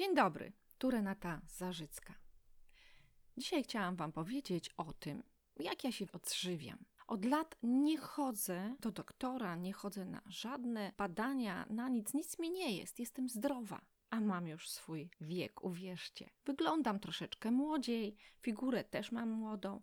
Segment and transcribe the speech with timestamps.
[0.00, 2.14] Dzień dobry, tu Renata Zarzycka.
[3.36, 5.22] Dzisiaj chciałam Wam powiedzieć o tym,
[5.56, 6.84] jak ja się odżywiam.
[7.06, 12.50] Od lat nie chodzę do doktora, nie chodzę na żadne badania, na nic, nic mi
[12.50, 13.80] nie jest, jestem zdrowa.
[14.10, 16.30] A mam już swój wiek, uwierzcie.
[16.44, 19.82] Wyglądam troszeczkę młodziej, figurę też mam młodą.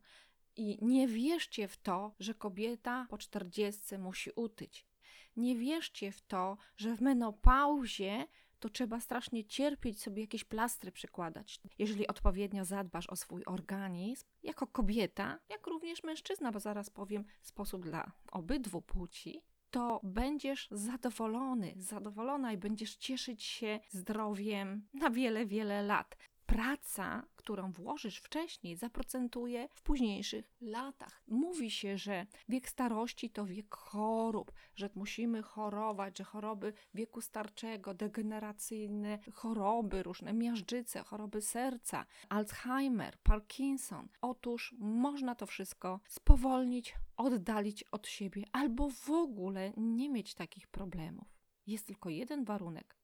[0.56, 4.88] I nie wierzcie w to, że kobieta po czterdziestce musi utyć.
[5.36, 8.28] Nie wierzcie w to, że w menopauzie
[8.60, 11.60] to trzeba strasznie cierpieć, sobie jakieś plastry przykładać.
[11.80, 17.84] Jeżeli odpowiednio zadbasz o swój organizm, jako kobieta, jak również mężczyzna, bo zaraz powiem sposób
[17.84, 25.84] dla obydwu płci, to będziesz zadowolony, zadowolona i będziesz cieszyć się zdrowiem na wiele, wiele
[25.84, 31.24] lat praca, którą włożysz wcześniej, zaprocentuje w późniejszych latach.
[31.28, 37.94] Mówi się, że wiek starości to wiek chorób, że musimy chorować, że choroby wieku starczego,
[37.94, 44.08] degeneracyjne choroby, różne miażdżyce, choroby serca, Alzheimer, Parkinson.
[44.22, 51.28] Otóż można to wszystko spowolnić, oddalić od siebie albo w ogóle nie mieć takich problemów.
[51.68, 52.98] Jest tylko jeden warunek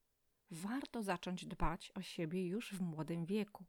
[0.53, 3.65] warto zacząć dbać o siebie już w młodym wieku.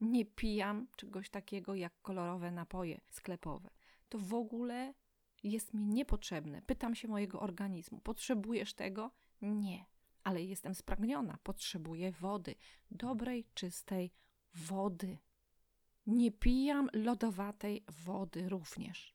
[0.00, 3.70] Nie pijam czegoś takiego jak kolorowe napoje sklepowe.
[4.08, 4.94] To w ogóle
[5.42, 6.62] jest mi niepotrzebne.
[6.62, 9.10] Pytam się mojego organizmu: potrzebujesz tego?
[9.42, 9.84] Nie,
[10.24, 11.38] ale jestem spragniona.
[11.42, 12.54] Potrzebuję wody,
[12.90, 14.12] dobrej, czystej
[14.54, 15.18] wody.
[16.06, 19.14] Nie pijam lodowatej wody również.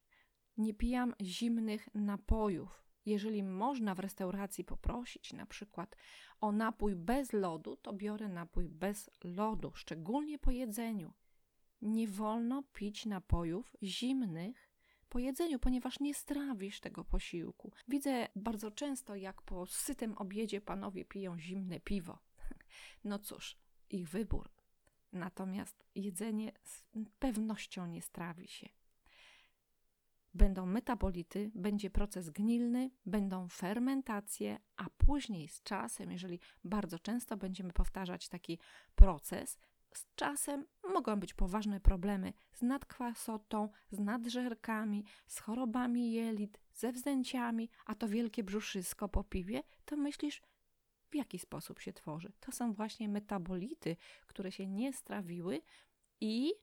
[0.58, 5.96] Nie pijam zimnych napojów jeżeli można w restauracji poprosić na przykład
[6.42, 11.14] o napój bez lodu, to biorę napój bez lodu, szczególnie po jedzeniu.
[11.82, 14.70] Nie wolno pić napojów zimnych
[15.10, 17.72] po jedzeniu, ponieważ nie strawisz tego posiłku.
[17.88, 22.20] Widzę bardzo często, jak po sytym obiedzie panowie piją zimne piwo.
[23.04, 23.58] No cóż,
[23.90, 24.50] ich wybór.
[25.12, 26.84] Natomiast jedzenie z
[27.20, 28.70] pewnością nie strawi się
[30.34, 37.74] będą metabolity, będzie proces gnilny, będą fermentacje, a później z czasem, jeżeli bardzo często będziemy
[37.74, 38.60] powtarzać taki
[38.96, 39.58] proces,
[39.94, 47.70] z czasem mogą być poważne problemy z nadkwasotą, z nadżerkami, z chorobami jelit, ze wzdęciami,
[47.86, 50.42] a to wielkie brzuszysko po piwie, to myślisz,
[51.10, 52.34] w jaki sposób się tworzy?
[52.40, 53.96] To są właśnie metabolity,
[54.28, 55.62] które się nie strawiły
[56.22, 56.54] i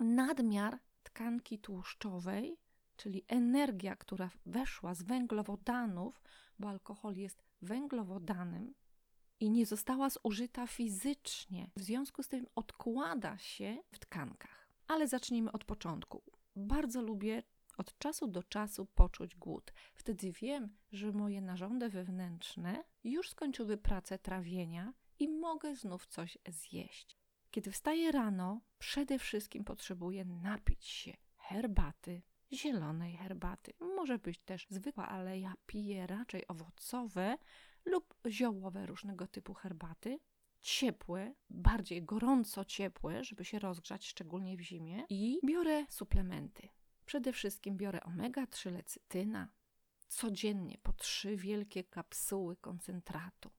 [0.00, 2.56] nadmiar tkanki tłuszczowej,
[2.96, 6.22] czyli energia, która weszła z węglowodanów,
[6.58, 8.74] bo alkohol jest węglowodanem
[9.40, 11.70] i nie została zużyta fizycznie.
[11.76, 14.68] W związku z tym odkłada się w tkankach.
[14.88, 16.22] Ale zacznijmy od początku.
[16.56, 17.42] Bardzo lubię
[17.78, 19.72] od czasu do czasu poczuć głód.
[19.94, 27.18] Wtedy wiem, że moje narządy wewnętrzne już skończyły pracę trawienia i mogę znów coś zjeść.
[27.54, 32.22] Kiedy wstaję rano, przede wszystkim potrzebuję napić się herbaty,
[32.52, 33.72] zielonej herbaty.
[33.80, 37.38] Może być też zwykła, ale ja piję raczej owocowe
[37.84, 40.18] lub ziołowe różnego typu herbaty.
[40.60, 45.04] Ciepłe, bardziej gorąco ciepłe, żeby się rozgrzać, szczególnie w zimie.
[45.08, 46.68] I biorę suplementy.
[47.06, 49.48] Przede wszystkim biorę omega-3 lecytyna.
[50.08, 53.50] Codziennie po trzy wielkie kapsuły koncentratu.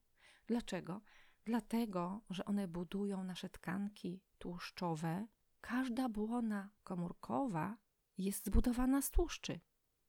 [0.46, 1.00] Dlaczego?
[1.46, 5.26] Dlatego, że one budują nasze tkanki tłuszczowe.
[5.60, 7.76] Każda błona komórkowa
[8.18, 9.60] jest zbudowana z tłuszczy.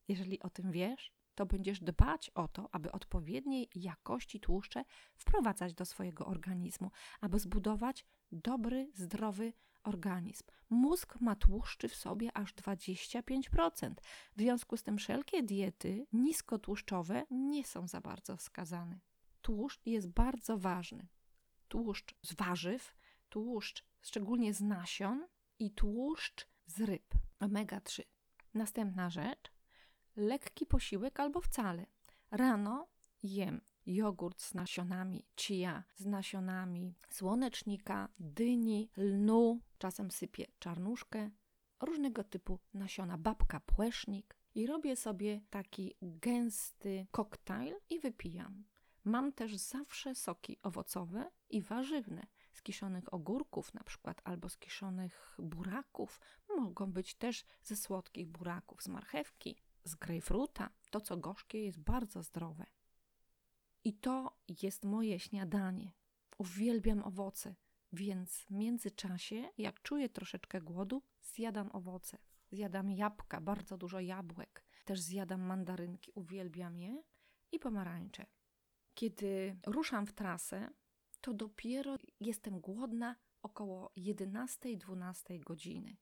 [0.07, 4.83] Jeżeli o tym wiesz, to będziesz dbać o to, aby odpowiedniej jakości tłuszcze
[5.15, 9.53] wprowadzać do swojego organizmu, aby zbudować dobry, zdrowy
[9.83, 10.43] organizm.
[10.69, 13.93] Mózg ma tłuszczy w sobie aż 25%.
[14.35, 18.99] W związku z tym wszelkie diety niskotłuszczowe nie są za bardzo wskazane.
[19.41, 21.07] Tłuszcz jest bardzo ważny
[21.67, 22.95] tłuszcz z warzyw,
[23.29, 25.27] tłuszcz szczególnie z nasion
[25.59, 28.01] i tłuszcz z ryb, omega-3.
[28.53, 29.51] Następna rzecz,
[30.15, 31.85] lekki posiłek albo wcale.
[32.31, 32.87] Rano
[33.23, 41.29] jem jogurt z nasionami chia, z nasionami słonecznika, dyni, lnu, czasem sypię czarnuszkę,
[41.79, 48.63] różnego typu nasiona, babka, płesznik i robię sobie taki gęsty koktajl i wypijam.
[49.07, 55.37] Mam też zawsze soki owocowe i warzywne z kiszonych ogórków na przykład albo z kiszonych
[55.39, 56.21] buraków.
[56.57, 60.69] Mogą być też ze słodkich buraków, z marchewki, z grejpfruta.
[60.89, 62.65] To, co gorzkie, jest bardzo zdrowe.
[63.83, 65.91] I to jest moje śniadanie.
[66.37, 67.55] Uwielbiam owoce,
[67.93, 72.17] więc w międzyczasie, jak czuję troszeczkę głodu, zjadam owoce.
[72.51, 74.63] Zjadam jabłka, bardzo dużo jabłek.
[74.85, 77.03] Też zjadam mandarynki, uwielbiam je
[77.51, 78.25] i pomarańcze.
[78.97, 80.69] Kiedy ruszam w trasę,
[81.21, 85.97] to dopiero jestem głodna około 11-12 godziny.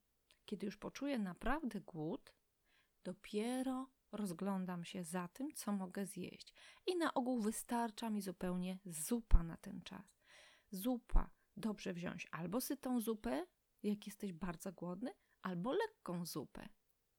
[0.45, 2.33] Kiedy już poczuję naprawdę głód,
[3.03, 6.53] dopiero rozglądam się za tym, co mogę zjeść.
[6.87, 10.21] I na ogół wystarcza mi zupełnie zupa na ten czas.
[10.71, 13.45] Zupa dobrze wziąć albo sytą zupę,
[13.83, 16.69] jak jesteś bardzo głodny, albo lekką zupę.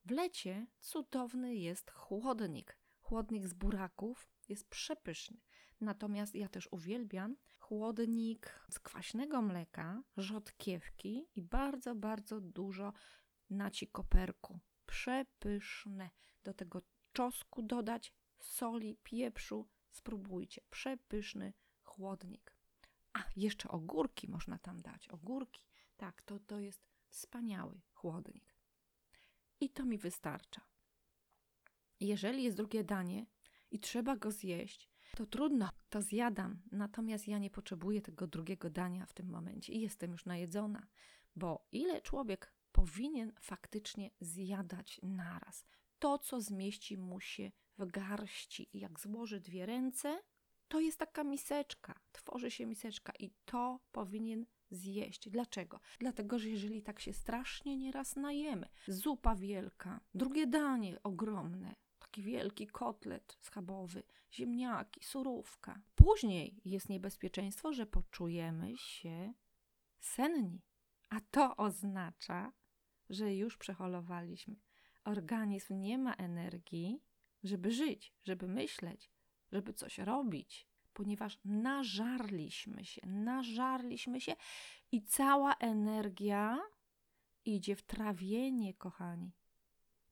[0.04, 2.78] W lecie cudowny jest chłodnik.
[3.00, 5.40] Chłodnik z buraków jest przepyszny.
[5.80, 12.92] Natomiast ja też uwielbiam chłodnik z kwaśnego mleka, rzodkiewki i bardzo, bardzo dużo
[13.50, 14.60] naci koperku.
[14.86, 16.10] Przepyszne.
[16.44, 16.82] Do tego
[17.12, 19.68] czosku dodać, soli, pieprzu.
[19.90, 20.62] Spróbujcie.
[20.70, 21.52] Przepyszny
[21.82, 22.56] chłodnik.
[23.12, 25.08] A, jeszcze ogórki można tam dać.
[25.08, 25.62] Ogórki.
[25.96, 28.56] Tak, to, to jest wspaniały chłodnik.
[29.60, 30.60] I to mi wystarcza.
[32.00, 33.26] Jeżeli jest drugie danie
[33.70, 36.62] i trzeba go zjeść, to trudno, to zjadam.
[36.72, 40.86] Natomiast ja nie potrzebuję tego drugiego dania w tym momencie i jestem już najedzona,
[41.36, 45.64] bo ile człowiek powinien faktycznie zjadać naraz?
[45.98, 48.70] To, co zmieści mu się w garści.
[48.74, 50.22] Jak złoży dwie ręce,
[50.68, 55.28] to jest taka miseczka, tworzy się miseczka i to powinien zjeść.
[55.30, 55.80] Dlaczego?
[55.98, 61.74] Dlatego, że jeżeli tak się strasznie nieraz najemy, zupa wielka, drugie danie ogromne,
[62.16, 64.02] taki wielki kotlet schabowy,
[64.32, 65.82] ziemniaki, surówka.
[65.94, 69.34] Później jest niebezpieczeństwo, że poczujemy się
[70.00, 70.62] senni,
[71.08, 72.52] a to oznacza,
[73.10, 74.56] że już przeholowaliśmy.
[75.04, 77.02] Organizm nie ma energii,
[77.42, 79.10] żeby żyć, żeby myśleć,
[79.52, 84.36] żeby coś robić, ponieważ nażarliśmy się, nażarliśmy się
[84.92, 86.58] i cała energia
[87.44, 89.32] idzie w trawienie, kochani.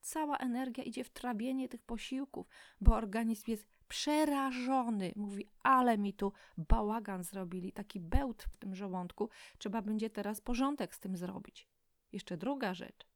[0.05, 2.47] Cała energia idzie w trawienie tych posiłków,
[2.81, 5.13] bo organizm jest przerażony.
[5.17, 9.29] Mówi, ale mi tu bałagan zrobili, taki bełt w tym żołądku.
[9.59, 11.69] Trzeba będzie teraz porządek z tym zrobić.
[12.13, 13.09] Jeszcze druga rzecz.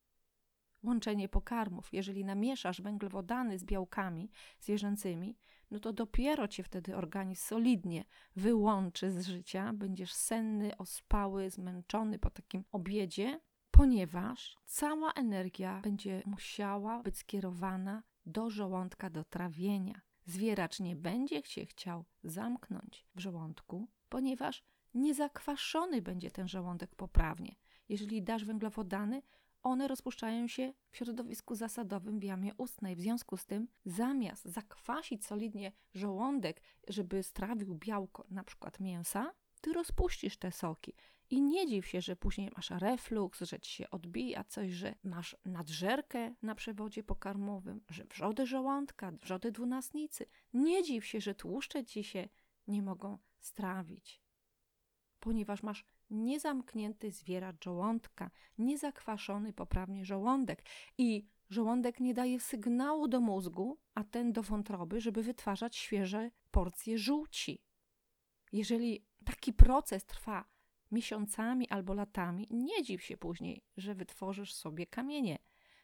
[0.82, 1.92] Łączenie pokarmów.
[1.92, 4.30] Jeżeli namieszasz węglowodany z białkami
[4.60, 5.36] zwierzęcymi,
[5.70, 8.04] no to dopiero cię wtedy organizm solidnie
[8.36, 9.72] wyłączy z życia.
[9.72, 13.40] Będziesz senny, ospały, zmęczony po takim obiedzie,
[13.78, 20.00] ponieważ cała energia będzie musiała być skierowana do żołądka, do trawienia.
[20.26, 24.64] Zwieracz nie będzie się chciał zamknąć w żołądku, ponieważ
[24.94, 27.54] niezakwaszony będzie ten żołądek poprawnie.
[27.88, 29.22] Jeżeli dasz węglowodany,
[29.62, 32.96] one rozpuszczają się w środowisku zasadowym w jamie ustnej.
[32.96, 39.72] W związku z tym, zamiast zakwasić solidnie żołądek, żeby strawił białko, na przykład mięsa, ty
[39.72, 40.94] rozpuścisz te soki.
[41.30, 45.36] I nie dziw się, że później masz refluks, że ci się odbija coś, że masz
[45.44, 50.26] nadżerkę na przewodzie pokarmowym, że wrzody żołądka, wrzody dwunastnicy.
[50.52, 52.28] Nie dziw się, że tłuszcze ci się
[52.66, 54.22] nie mogą strawić,
[55.20, 60.64] ponieważ masz niezamknięty zwieracz żołądka, niezakwaszony poprawnie żołądek
[60.98, 66.98] i żołądek nie daje sygnału do mózgu, a ten do wątroby, żeby wytwarzać świeże porcje
[66.98, 67.62] żółci.
[68.52, 70.44] Jeżeli taki proces trwa
[70.90, 75.38] miesiącami albo latami, nie dziw się później, że wytworzysz sobie kamienie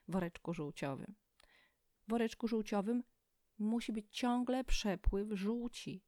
[0.09, 1.15] w woreczku żółciowym.
[2.07, 3.03] W woreczku żółciowym
[3.59, 6.03] musi być ciągle przepływ żółci,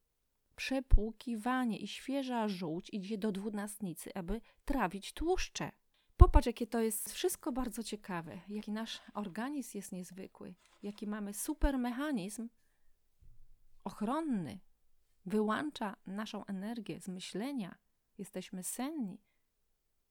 [0.55, 5.71] przepłukiwanie i świeża żółć idzie do dwunastnicy, aby trawić tłuszcze.
[6.17, 11.77] Popatrz, jakie to jest wszystko bardzo ciekawe, jaki nasz organizm jest niezwykły, jaki mamy super
[11.77, 12.49] mechanizm
[13.83, 14.59] ochronny,
[15.25, 17.77] wyłącza naszą energię z myślenia.
[18.17, 19.21] Jesteśmy senni,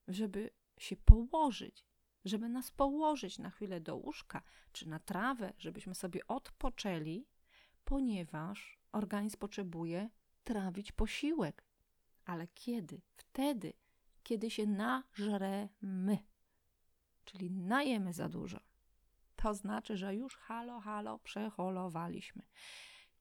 [0.08, 1.84] żeby się położyć,
[2.24, 7.26] żeby nas położyć na chwilę do łóżka czy na trawę, żebyśmy sobie odpoczęli,
[7.84, 10.10] ponieważ organizm potrzebuje
[10.44, 11.64] trawić posiłek.
[12.24, 13.00] Ale kiedy?
[13.16, 13.72] Wtedy,
[14.22, 16.18] kiedy się nażremy,
[17.24, 18.60] czyli najemy za dużo.
[19.36, 22.42] To znaczy, że już halo, halo, przeholowaliśmy.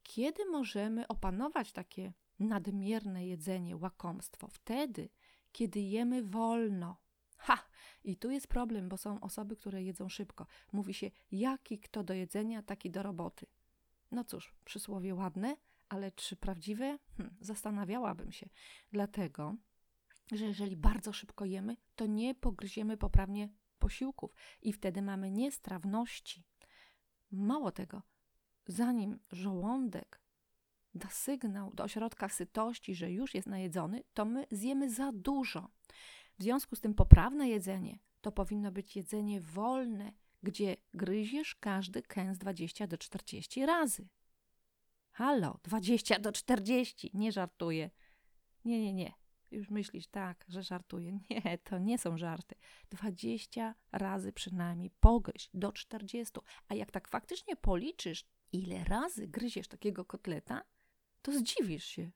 [0.03, 4.47] Kiedy możemy opanować takie nadmierne jedzenie, łakomstwo?
[4.47, 5.09] Wtedy,
[5.51, 6.97] kiedy jemy wolno.
[7.37, 7.57] Ha!
[8.03, 10.47] I tu jest problem, bo są osoby, które jedzą szybko.
[10.71, 13.45] Mówi się, jaki kto do jedzenia, taki do roboty.
[14.11, 15.57] No cóż, przysłowie ładne,
[15.89, 16.99] ale czy prawdziwe?
[17.17, 18.49] Hm, zastanawiałabym się.
[18.91, 19.55] Dlatego,
[20.31, 23.49] że jeżeli bardzo szybko jemy, to nie pogryziemy poprawnie
[23.79, 26.43] posiłków i wtedy mamy niestrawności.
[27.31, 28.01] Mało tego,
[28.67, 30.24] zanim żołądek
[30.95, 35.69] da sygnał do ośrodka sytości, że już jest najedzony, to my zjemy za dużo.
[36.39, 40.11] W związku z tym poprawne jedzenie to powinno być jedzenie wolne,
[40.43, 44.07] gdzie gryziesz każdy kęs 20 do 40 razy.
[45.11, 47.89] Halo, 20 do 40, nie żartuję.
[48.65, 49.13] Nie, nie, nie.
[49.51, 51.19] Już myślisz, tak, że żartuję.
[51.29, 52.55] Nie, to nie są żarty.
[52.89, 56.39] 20 razy przynajmniej pogryź, do 40.
[56.67, 60.63] A jak tak faktycznie policzysz, ile razy gryziesz takiego kotleta,
[61.25, 62.11] to zdziwisz się,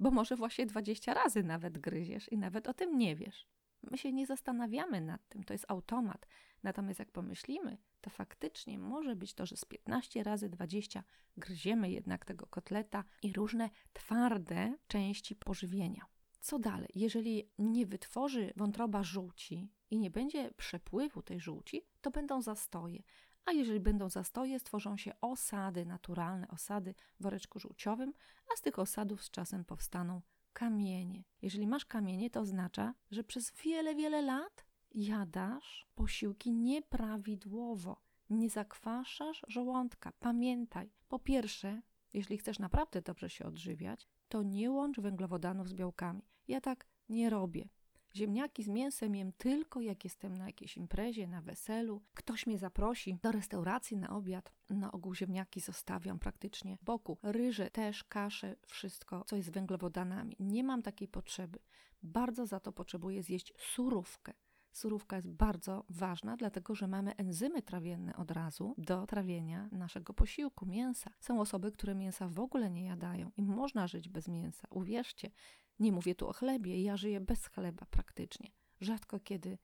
[0.00, 3.48] bo może właśnie 20 razy nawet gryziesz i nawet o tym nie wiesz.
[3.82, 6.26] My się nie zastanawiamy nad tym, to jest automat.
[6.62, 11.04] Natomiast jak pomyślimy, to faktycznie może być to, że z 15 razy 20
[11.36, 16.06] gryziemy jednak tego kotleta i różne twarde części pożywienia.
[16.40, 16.88] Co dalej?
[16.94, 23.02] Jeżeli nie wytworzy wątroba żółci i nie będzie przepływu tej żółci, to będą zastoje.
[23.48, 28.12] A jeżeli będą zastoje, stworzą się osady, naturalne osady w woreczku żółciowym,
[28.52, 31.24] a z tych osadów z czasem powstaną kamienie.
[31.42, 34.64] Jeżeli masz kamienie, to oznacza, że przez wiele, wiele lat
[34.94, 38.00] jadasz posiłki nieprawidłowo.
[38.30, 40.12] Nie zakwaszasz żołądka.
[40.20, 46.22] Pamiętaj, po pierwsze, jeśli chcesz naprawdę dobrze się odżywiać, to nie łącz węglowodanów z białkami.
[46.48, 47.68] Ja tak nie robię.
[48.16, 52.02] Ziemniaki z mięsem jem tylko jak jestem na jakiejś imprezie, na weselu.
[52.14, 54.52] Ktoś mnie zaprosi do restauracji na obiad.
[54.70, 57.18] Na ogół ziemniaki zostawiam praktycznie w boku.
[57.22, 60.36] Ryże też, kasze, wszystko, co jest węglowodanami.
[60.40, 61.58] Nie mam takiej potrzeby.
[62.02, 64.32] Bardzo za to potrzebuję zjeść surówkę.
[64.72, 70.66] Surówka jest bardzo ważna, dlatego że mamy enzymy trawienne od razu do trawienia naszego posiłku,
[70.66, 71.10] mięsa.
[71.20, 74.68] Są osoby, które mięsa w ogóle nie jadają i można żyć bez mięsa.
[74.70, 75.30] Uwierzcie,
[75.78, 78.50] nie mówię tu o chlebie, ja żyję bez chleba praktycznie.
[78.80, 79.58] Rzadko kiedy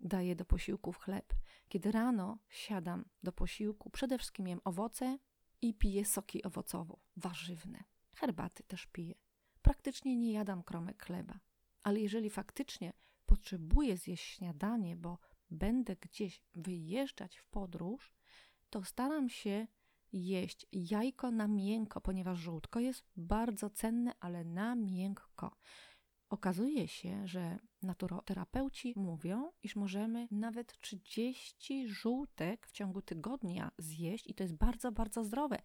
[0.00, 1.34] daję do posiłków chleb.
[1.68, 5.18] Kiedy rano siadam do posiłku, przede wszystkim jem owoce
[5.62, 7.84] i piję soki owocowo-warzywne.
[8.14, 9.14] Herbaty też piję.
[9.62, 11.40] Praktycznie nie jadam kromek chleba.
[11.82, 12.92] Ale jeżeli faktycznie
[13.26, 15.18] potrzebuję zjeść śniadanie, bo
[15.50, 18.12] będę gdzieś wyjeżdżać w podróż,
[18.70, 19.66] to staram się
[20.12, 25.56] jeść jajko na miękko, ponieważ żółtko jest bardzo cenne, ale na miękko.
[26.28, 34.34] Okazuje się, że naturoterapeuci mówią, iż możemy nawet 30 żółtek w ciągu tygodnia zjeść i
[34.34, 35.62] to jest bardzo, bardzo zdrowe.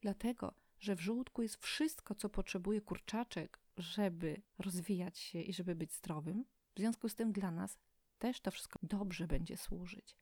[0.00, 5.92] Dlatego, że w żółtku jest wszystko, co potrzebuje kurczaczek, żeby rozwijać się i żeby być
[5.92, 6.44] zdrowym.
[6.74, 7.78] W związku z tym dla nas
[8.18, 10.16] też to wszystko dobrze będzie służyć.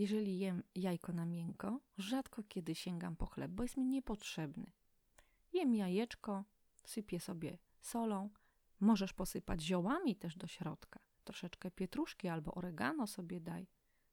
[0.00, 4.72] Jeżeli jem jajko na miękko, rzadko kiedy sięgam po chleb, bo jest mi niepotrzebny.
[5.52, 6.44] Jem jajeczko,
[6.84, 8.30] sypię sobie solą,
[8.80, 11.00] możesz posypać ziołami też do środka.
[11.24, 13.66] Troszeczkę pietruszki albo oregano sobie daj.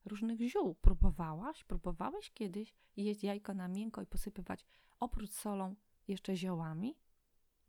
[0.06, 0.76] Różnych ziół.
[0.76, 1.64] Próbowałaś?
[1.64, 4.66] Próbowałeś kiedyś jeść jajko na miękko i posypywać
[5.00, 5.76] oprócz solą
[6.08, 6.98] jeszcze ziołami?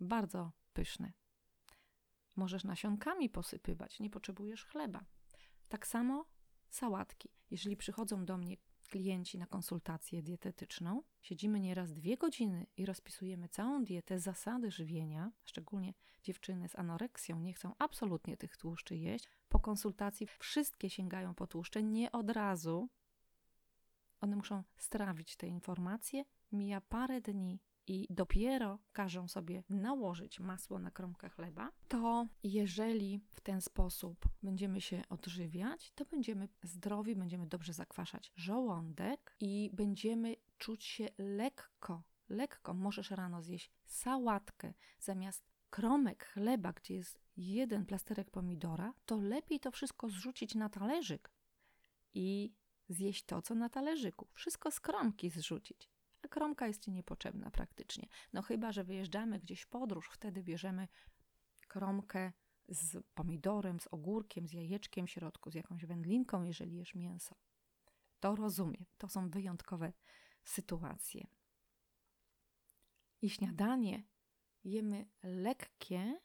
[0.00, 1.12] Bardzo pyszne.
[2.36, 5.04] Możesz nasionkami posypywać, nie potrzebujesz chleba.
[5.68, 6.24] Tak samo
[6.70, 7.28] sałatki.
[7.50, 8.56] Jeżeli przychodzą do mnie
[8.88, 15.94] klienci na konsultację dietetyczną, siedzimy nieraz dwie godziny i rozpisujemy całą dietę, zasady żywienia, szczególnie
[16.22, 19.28] dziewczyny z anoreksją nie chcą absolutnie tych tłuszczy jeść.
[19.48, 22.88] Po konsultacji wszystkie sięgają po tłuszcze, nie od razu.
[24.20, 26.24] One muszą strawić te informacje.
[26.52, 33.40] Mija parę dni, i dopiero każą sobie nałożyć masło na kromkę chleba, to jeżeli w
[33.40, 40.84] ten sposób będziemy się odżywiać, to będziemy zdrowi, będziemy dobrze zakwaszać żołądek i będziemy czuć
[40.84, 42.02] się lekko.
[42.28, 49.60] Lekko możesz rano zjeść sałatkę zamiast kromek chleba, gdzie jest jeden plasterek pomidora, to lepiej
[49.60, 51.30] to wszystko zrzucić na talerzyk
[52.14, 52.52] i
[52.88, 54.28] zjeść to, co na talerzyku.
[54.34, 55.90] Wszystko z kromki zrzucić
[56.22, 58.08] a kromka jest ci niepotrzebna praktycznie.
[58.32, 60.88] No chyba, że wyjeżdżamy gdzieś podróż, wtedy bierzemy
[61.68, 62.32] kromkę
[62.68, 67.34] z pomidorem, z ogórkiem, z jajeczkiem w środku, z jakąś wędlinką, jeżeli jesz mięso.
[68.20, 68.86] To rozumiem.
[68.98, 69.92] To są wyjątkowe
[70.44, 71.26] sytuacje.
[73.22, 74.06] I śniadanie
[74.64, 76.20] jemy lekkie,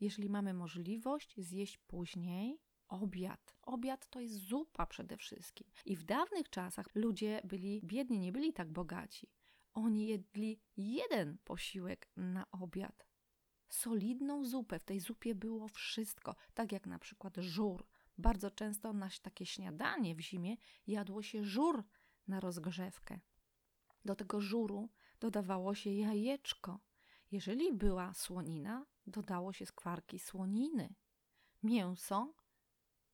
[0.00, 2.60] jeżeli mamy możliwość zjeść później
[2.92, 3.56] obiad.
[3.62, 5.66] Obiad to jest zupa przede wszystkim.
[5.84, 9.28] I w dawnych czasach ludzie byli biedni, nie byli tak bogaci.
[9.74, 13.06] Oni jedli jeden posiłek na obiad.
[13.68, 14.78] Solidną zupę.
[14.78, 17.86] W tej zupie było wszystko, tak jak na przykład żur.
[18.18, 20.56] Bardzo często na takie śniadanie w zimie
[20.86, 21.84] jadło się żur
[22.28, 23.20] na rozgrzewkę.
[24.04, 26.80] Do tego żuru dodawało się jajeczko.
[27.30, 30.94] Jeżeli była słonina, dodało się skwarki słoniny.
[31.62, 32.34] Mięso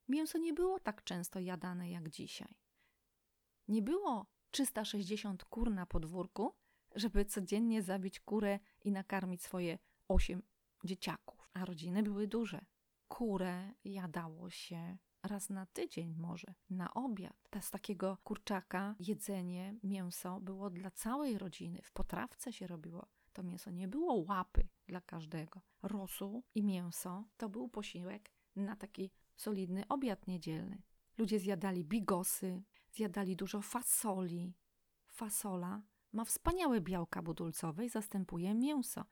[0.09, 2.55] mięso nie było tak często jadane jak dzisiaj.
[3.69, 6.55] Nie było 360 kur na podwórku,
[6.95, 10.43] żeby codziennie zabić kurę i nakarmić swoje osiem
[10.85, 12.65] dzieciaków, a rodziny były duże.
[13.09, 17.49] Kurę jadało się raz na tydzień może, na obiad.
[17.51, 21.81] Ta z takiego kurczaka jedzenie, mięso było dla całej rodziny.
[21.83, 25.61] W potrawce się robiło To mięso nie było łapy dla każdego.
[25.83, 30.83] Rosół i mięso to był posiłek na taki solidny obiad niedzielny.
[31.19, 34.55] Ludzie zjadali bigosy, zjadali dużo fasoli.
[35.07, 39.05] Fasola ma wspaniałe białka budulcowe i zastępuje mięso.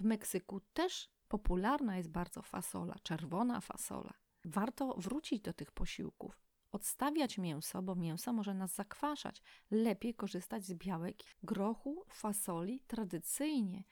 [0.00, 4.12] W Meksyku też popularna jest bardzo fasola, czerwona fasola.
[4.44, 6.40] Warto wrócić do tych posiłków,
[6.72, 9.42] odstawiać mięso, bo mięso może nas zakwaszać.
[9.70, 13.84] Lepiej korzystać z białek grochu, fasoli tradycyjnie.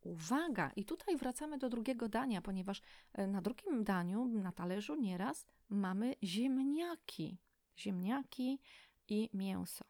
[0.00, 0.70] Uwaga!
[0.76, 6.14] I tutaj wracamy do drugiego dania, ponieważ e, na drugim daniu, na talerzu nieraz mamy
[6.22, 7.38] ziemniaki.
[7.78, 8.60] Ziemniaki
[9.08, 9.84] i mięso.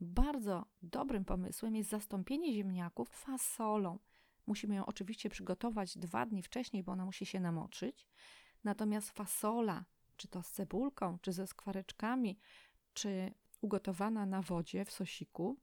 [0.00, 3.98] Bardzo dobrym pomysłem jest zastąpienie ziemniaków fasolą.
[4.46, 8.06] Musimy ją oczywiście przygotować dwa dni wcześniej, bo ona musi się namoczyć.
[8.64, 9.84] Natomiast fasola,
[10.16, 12.38] czy to z cebulką, czy ze skwareczkami,
[12.94, 15.56] czy ugotowana na wodzie w sosiku,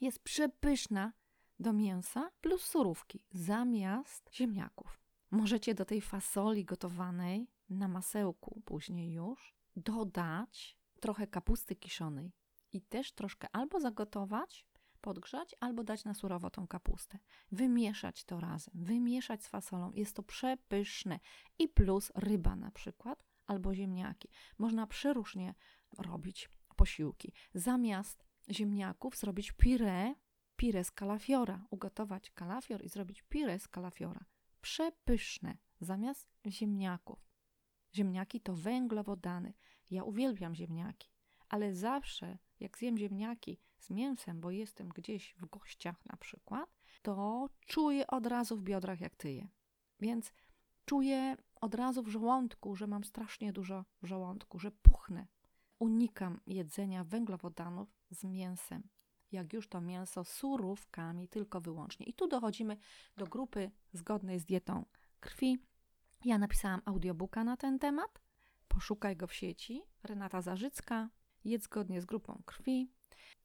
[0.00, 1.12] jest przepyszna
[1.60, 5.00] do mięsa plus surówki zamiast ziemniaków.
[5.30, 12.32] Możecie do tej fasoli gotowanej na masełku później już dodać trochę kapusty kiszonej
[12.72, 14.66] i też troszkę albo zagotować,
[15.00, 17.18] podgrzać, albo dać na surowo tą kapustę.
[17.52, 19.92] Wymieszać to razem, wymieszać z fasolą.
[19.92, 21.20] Jest to przepyszne.
[21.58, 24.28] I plus ryba na przykład, albo ziemniaki.
[24.58, 25.54] Można przeróżnie
[25.98, 27.32] robić posiłki.
[27.54, 30.14] Zamiast ziemniaków zrobić pire,
[30.60, 31.66] pire z kalafiora.
[31.70, 34.24] Ugotować kalafior i zrobić pire z kalafiora.
[34.60, 35.56] Przepyszne.
[35.80, 37.18] Zamiast ziemniaków.
[37.94, 39.54] Ziemniaki to węglowodany.
[39.90, 41.10] Ja uwielbiam ziemniaki,
[41.48, 46.70] ale zawsze jak zjem ziemniaki z mięsem, bo jestem gdzieś w gościach na przykład,
[47.02, 49.48] to czuję od razu w biodrach, jak tyję.
[50.00, 50.32] Więc
[50.84, 55.26] czuję od razu w żołądku, że mam strasznie dużo w żołądku, że puchnę.
[55.78, 58.88] Unikam jedzenia węglowodanów z mięsem.
[59.32, 62.06] Jak już to mięso surówkami, tylko wyłącznie.
[62.06, 62.76] I tu dochodzimy
[63.16, 64.84] do grupy zgodnej z dietą
[65.20, 65.58] krwi.
[66.24, 68.20] Ja napisałam audiobooka na ten temat.
[68.68, 69.82] Poszukaj go w sieci.
[70.02, 71.08] Renata Zarzycka,
[71.44, 72.90] jedz zgodnie z grupą krwi,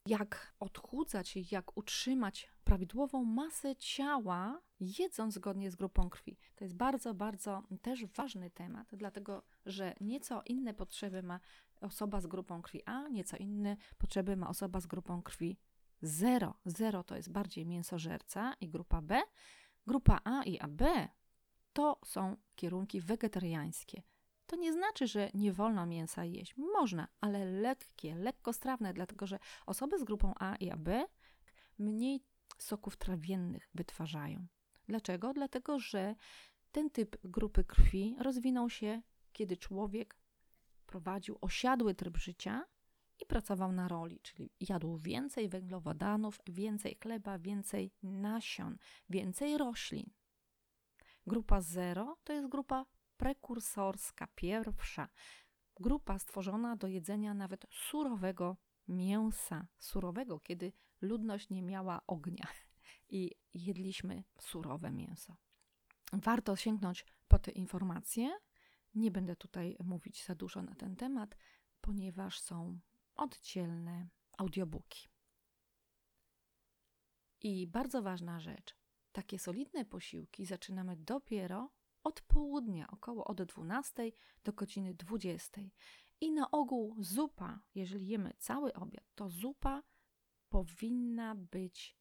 [0.06, 6.38] jak odchudzać i jak utrzymać prawidłową masę ciała, jedząc zgodnie z grupą krwi.
[6.54, 11.40] To jest bardzo, bardzo też ważny temat, dlatego że nieco inne potrzeby ma
[11.80, 15.56] osoba z grupą krwi A, nieco inne potrzeby ma osoba z grupą krwi
[16.02, 16.54] 0.
[16.64, 19.22] 0 to jest bardziej mięsożerca i grupa B.
[19.86, 20.82] Grupa A i AB
[21.72, 24.02] to są kierunki wegetariańskie.
[24.46, 26.56] To nie znaczy, że nie wolno mięsa jeść.
[26.56, 30.88] Można, ale lekkie, lekkostrawne, dlatego że osoby z grupą A i AB
[31.78, 32.20] mniej
[32.58, 34.46] soków trawiennych wytwarzają.
[34.88, 35.32] Dlaczego?
[35.32, 36.14] Dlatego, że
[36.72, 40.16] ten typ grupy krwi rozwinął się, kiedy człowiek
[40.86, 42.64] prowadził osiadły tryb życia
[43.20, 48.76] i pracował na roli, czyli jadł więcej węglowodanów, więcej chleba, więcej nasion,
[49.10, 50.10] więcej roślin.
[51.26, 55.08] Grupa 0 to jest grupa prekursorska, pierwsza
[55.80, 58.56] grupa stworzona do jedzenia nawet surowego
[58.88, 62.46] mięsa, surowego, kiedy ludność nie miała ognia
[63.08, 65.36] i jedliśmy surowe mięso.
[66.12, 68.30] Warto sięgnąć po te informacje.
[68.94, 71.36] Nie będę tutaj mówić za dużo na ten temat,
[71.80, 72.78] ponieważ są
[73.16, 75.08] oddzielne audiobooki.
[77.40, 78.76] I bardzo ważna rzecz.
[79.12, 81.70] Takie solidne posiłki zaczynamy dopiero
[82.02, 84.12] od południa, około od 12
[84.44, 85.60] do godziny 20.
[86.20, 89.82] I na ogół zupa, jeżeli jemy cały obiad, to zupa
[90.48, 91.96] powinna być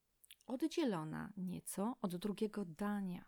[0.45, 3.25] oddzielona nieco od drugiego dania.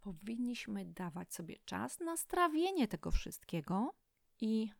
[0.00, 3.94] Powinniśmy dawać sobie czas na strawienie tego wszystkiego
[4.40, 4.70] i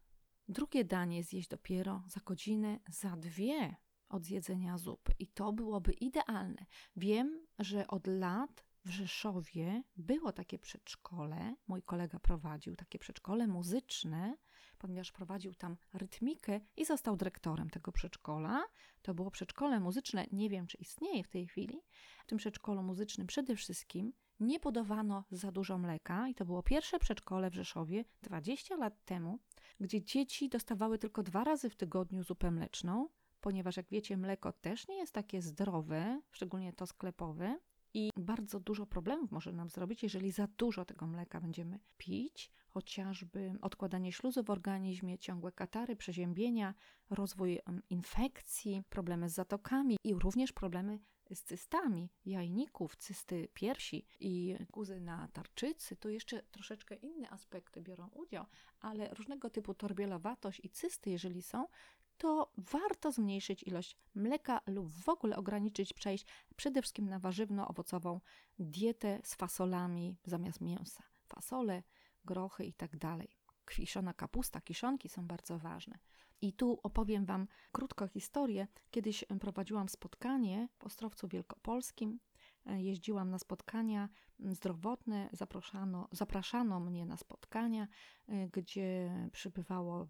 [0.49, 3.77] drugie danie zjeść dopiero za godzinę, za dwie
[4.09, 5.13] od zjedzenia zupy.
[5.19, 6.67] I to byłoby idealne.
[6.97, 14.37] Wiem, że od lat w Rzeszowie było takie przedszkole, mój kolega prowadził takie przedszkole muzyczne,
[14.79, 18.65] ponieważ prowadził tam rytmikę i został dyrektorem tego przedszkola.
[19.03, 21.81] To było przedszkole muzyczne, nie wiem czy istnieje w tej chwili.
[22.25, 26.99] W tym przedszkolu muzycznym przede wszystkim nie podawano za dużo mleka i to było pierwsze
[26.99, 29.39] przedszkole w Rzeszowie 20 lat temu,
[29.81, 33.09] gdzie dzieci dostawały tylko dwa razy w tygodniu zupę mleczną,
[33.41, 37.59] ponieważ jak wiecie, mleko też nie jest takie zdrowe, szczególnie to sklepowe.
[37.95, 43.53] I bardzo dużo problemów może nam zrobić, jeżeli za dużo tego mleka będziemy pić, chociażby
[43.61, 46.75] odkładanie śluzu w organizmie, ciągłe katary, przeziębienia,
[47.11, 47.61] rozwój
[47.91, 50.99] infekcji, problemy z zatokami i również problemy
[51.35, 58.09] z cystami jajników, cysty piersi i guzy na tarczycy, to jeszcze troszeczkę inne aspekty biorą
[58.09, 58.47] udział,
[58.81, 61.67] ale różnego typu torbielowatość i cysty, jeżeli są,
[62.19, 68.21] to warto zmniejszyć ilość mleka lub w ogóle ograniczyć przejść przede wszystkim na warzywno-owocową
[68.59, 71.03] dietę z fasolami zamiast mięsa.
[71.29, 71.83] Fasole,
[72.25, 72.91] grochy i tak.
[73.65, 75.99] Kwiszona kapusta, kiszonki są bardzo ważne.
[76.41, 78.67] I tu opowiem Wam krótko historię.
[78.91, 82.21] Kiedyś prowadziłam spotkanie w Ostrowcu Wielkopolskim.
[82.67, 84.09] E, jeździłam na spotkania
[84.41, 87.89] zdrowotne, zapraszano, zapraszano mnie na spotkania,
[88.29, 90.07] e, gdzie przybywało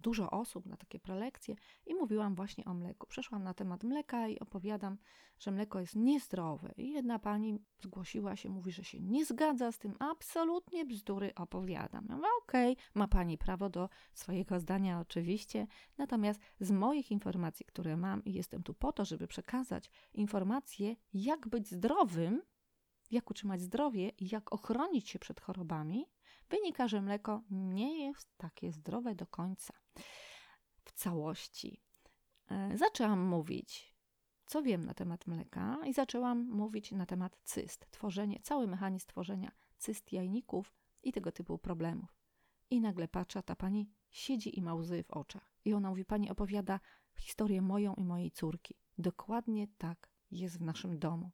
[0.00, 1.54] dużo osób na takie prelekcje
[1.86, 3.06] i mówiłam właśnie o mleku.
[3.06, 4.98] Przeszłam na temat mleka i opowiadam,
[5.38, 6.72] że mleko jest niezdrowe.
[6.76, 12.06] I jedna pani zgłosiła się, mówi, że się nie zgadza z tym, absolutnie bzdury opowiadam.
[12.08, 15.66] Ja mówię, okej, okay, ma pani prawo do swojego zdania oczywiście,
[15.98, 21.48] natomiast z moich informacji, które mam i jestem tu po to, żeby przekazać informacje, jak
[21.48, 22.42] być zdrowym,
[23.10, 26.06] jak utrzymać zdrowie i jak ochronić się przed chorobami,
[26.50, 29.74] wynika, że mleko nie jest takie zdrowe do końca
[30.98, 31.80] całości.
[32.50, 33.94] E, zaczęłam mówić,
[34.46, 39.52] co wiem na temat mleka, i zaczęłam mówić na temat cyst, tworzenie, cały mechanizm tworzenia
[39.76, 42.18] cyst jajników i tego typu problemów.
[42.70, 45.52] I nagle patrzę, ta pani siedzi i ma łzy w oczach.
[45.64, 46.80] I ona mówi: Pani opowiada
[47.16, 48.74] historię moją i mojej córki.
[48.98, 51.30] Dokładnie tak jest w naszym domu.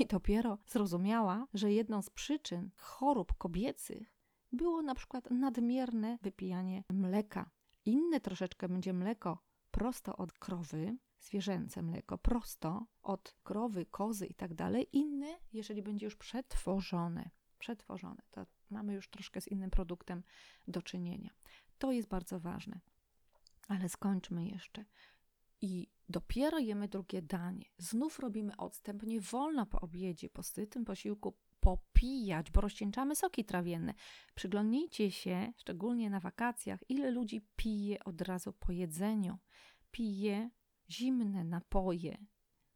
[0.00, 4.14] I dopiero zrozumiała, że jedną z przyczyn chorób kobiecych
[4.52, 7.50] było na przykład nadmierne wypijanie mleka.
[7.84, 9.38] Inne troszeczkę będzie mleko
[9.70, 14.88] prosto od krowy, zwierzęce mleko prosto od krowy, kozy i tak dalej.
[14.92, 17.30] Inne, jeżeli będzie już przetworzone.
[17.58, 20.22] Przetworzone, to mamy już troszkę z innym produktem
[20.68, 21.30] do czynienia.
[21.78, 22.80] To jest bardzo ważne.
[23.68, 24.84] Ale skończmy jeszcze.
[25.60, 27.66] I dopiero jemy drugie danie.
[27.78, 29.02] Znów robimy odstęp.
[29.02, 33.94] Nie wolno po obiedzie, po sytym posiłku popijać, bo rozcieńczamy soki trawienne.
[34.34, 39.38] Przyglądnijcie się, szczególnie na wakacjach, ile ludzi pije od razu po jedzeniu.
[39.90, 40.50] Pije
[40.90, 42.16] zimne napoje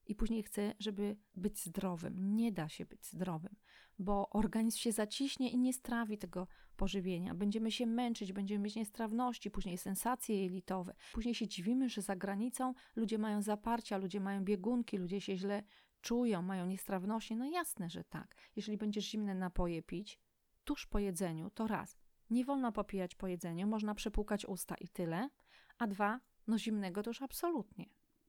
[0.07, 2.37] i później chce, żeby być zdrowym.
[2.37, 3.57] Nie da się być zdrowym,
[3.99, 7.35] bo organizm się zaciśnie i nie strawi tego pożywienia.
[7.35, 10.94] Będziemy się męczyć, będziemy mieć niestrawności, później sensacje jelitowe.
[11.12, 15.62] Później się dziwimy, że za granicą ludzie mają zaparcia, ludzie mają biegunki, ludzie się źle
[16.07, 17.37] czują, mają niestrawności?
[17.37, 18.37] No jasne, że tak.
[18.57, 20.21] Jeżeli będziesz zimne napoje pić
[20.64, 21.97] tuż po jedzeniu, to raz,
[22.31, 25.31] nie wolno popijać po jedzeniu, można przepłukać usta i tyle,
[25.79, 27.87] a dwa, no zimnego to już absolutnie.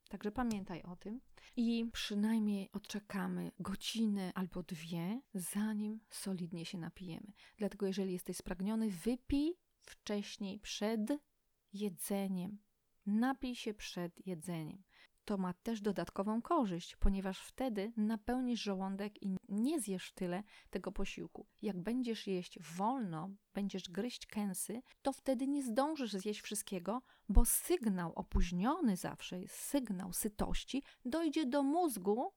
[0.09, 1.21] Także pamiętaj o tym
[1.55, 7.33] i przynajmniej odczekamy godzinę albo dwie, zanim solidnie się napijemy.
[7.57, 11.01] Dlatego, jeżeli jesteś spragniony, wypij wcześniej, przed
[11.73, 12.57] jedzeniem.
[13.05, 14.83] Napij się przed jedzeniem
[15.27, 21.47] to ma też dodatkową korzyść, ponieważ wtedy napełnisz żołądek i nie zjesz tyle tego posiłku.
[21.61, 28.13] Jak będziesz jeść wolno, będziesz gryźć kęsy, to wtedy nie zdążysz zjeść wszystkiego, bo sygnał
[28.15, 32.33] opóźniony zawsze sygnał sytości, dojdzie do mózgu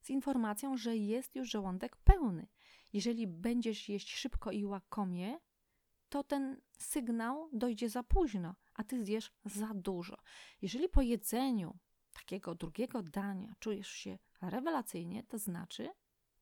[0.00, 2.46] z informacją, że jest już żołądek pełny.
[2.92, 5.38] Jeżeli będziesz jeść szybko i łakomie,
[6.08, 10.16] to ten sygnał dojdzie za późno, a ty zjesz za dużo.
[10.62, 11.78] Jeżeli po jedzeniu
[12.18, 15.90] takiego drugiego dania czujesz się rewelacyjnie, to znaczy,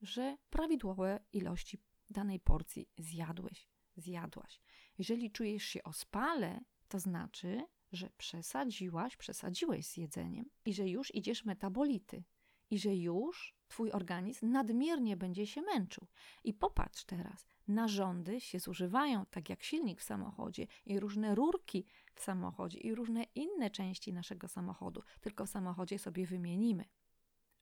[0.03, 1.79] że prawidłowe ilości
[2.11, 4.61] danej porcji zjadłeś, zjadłaś.
[4.99, 7.63] Jeżeli czujesz się ospale, to znaczy,
[7.93, 12.25] że przesadziłaś, przesadziłeś z jedzeniem i że już idziesz metabolity
[12.71, 16.07] i że już twój organizm nadmiernie będzie się męczył.
[16.45, 22.21] I popatrz teraz, narządy się zużywają, tak jak silnik w samochodzie i różne rurki w
[22.21, 26.85] samochodzie i różne inne części naszego samochodu, tylko w samochodzie sobie wymienimy.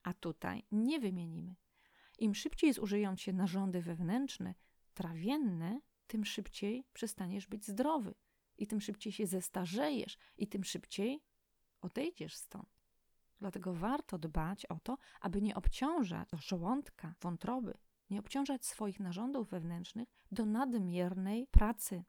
[0.03, 1.55] A tutaj nie wymienimy.
[2.19, 4.55] Im szybciej zużyją się narządy wewnętrzne,
[4.95, 8.15] trawienne, tym szybciej przestaniesz być zdrowy
[8.59, 11.23] i tym szybciej się zestarzejesz i tym szybciej
[11.81, 12.85] odejdziesz stąd.
[13.41, 17.75] Dlatego warto dbać o to, aby nie obciążać żołądka, wątroby,
[18.11, 22.05] nie obciążać swoich narządów wewnętrznych do nadmiernej pracy.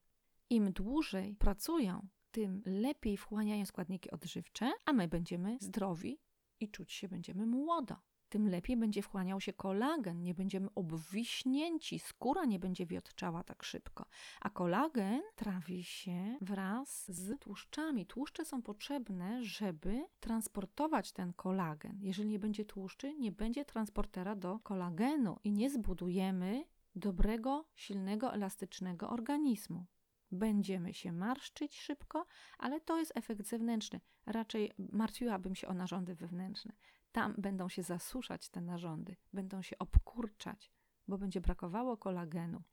[0.50, 6.20] Im dłużej pracują, tym lepiej wchłaniają składniki odżywcze, a my będziemy zdrowi
[6.60, 7.96] i czuć się będziemy młodo.
[8.36, 14.06] Tym lepiej będzie wchłaniał się kolagen, nie będziemy obwiśnięci, skóra nie będzie wiotczała tak szybko.
[14.42, 18.06] A kolagen trawi się wraz z tłuszczami.
[18.06, 21.98] Tłuszcze są potrzebne, żeby transportować ten kolagen.
[22.02, 29.10] Jeżeli nie będzie tłuszczy, nie będzie transportera do kolagenu i nie zbudujemy dobrego, silnego, elastycznego
[29.10, 29.86] organizmu.
[30.32, 32.26] Będziemy się marszczyć szybko,
[32.58, 34.00] ale to jest efekt zewnętrzny.
[34.26, 36.74] Raczej martwiłabym się o narządy wewnętrzne.
[37.16, 40.72] Tam będą się zasuszać te narządy, będą się obkurczać,
[41.08, 42.64] bo będzie brakowało kolagenu.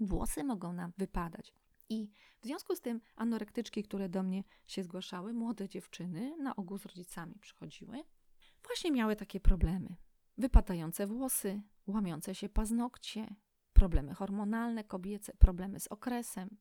[0.00, 1.54] Włosy mogą nam wypadać.
[1.88, 6.78] I w związku z tym anorektyczki, które do mnie się zgłaszały, młode dziewczyny, na ogół
[6.78, 8.04] z rodzicami przychodziły,
[8.66, 9.96] właśnie miały takie problemy.
[10.38, 13.34] Wypadające włosy, łamiące się paznokcie,
[13.72, 16.56] problemy hormonalne kobiece, problemy z okresem.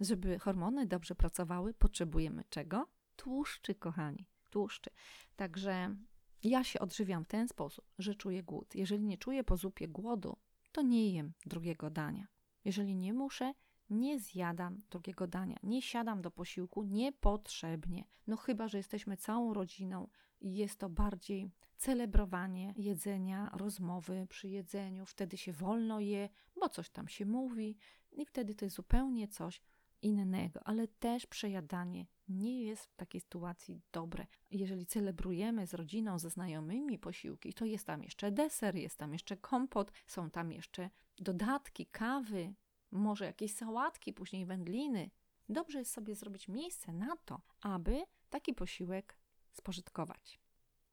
[0.00, 2.88] Żeby hormony dobrze pracowały, potrzebujemy czego?
[3.16, 4.90] Tłuszczy, kochani, tłuszczy.
[5.36, 5.96] Także
[6.42, 8.74] ja się odżywiam w ten sposób, że czuję głód.
[8.74, 10.36] Jeżeli nie czuję po zupie głodu,
[10.72, 12.26] to nie jem drugiego dania.
[12.64, 13.54] Jeżeli nie muszę,
[13.90, 18.04] nie zjadam drugiego dania, nie siadam do posiłku niepotrzebnie.
[18.26, 20.08] No chyba, że jesteśmy całą rodziną
[20.40, 26.28] i jest to bardziej celebrowanie jedzenia, rozmowy przy jedzeniu, wtedy się wolno je,
[26.60, 27.76] bo coś tam się mówi
[28.12, 29.62] i wtedy to jest zupełnie coś
[30.02, 34.26] innego, ale też przejadanie nie jest w takiej sytuacji dobre.
[34.50, 39.36] Jeżeli celebrujemy z rodziną, ze znajomymi posiłki, to jest tam jeszcze deser, jest tam jeszcze
[39.36, 42.54] kompot, są tam jeszcze dodatki, kawy,
[42.90, 45.10] może jakieś sałatki, później wędliny.
[45.48, 49.18] Dobrze jest sobie zrobić miejsce na to, aby taki posiłek
[49.52, 50.40] spożytkować.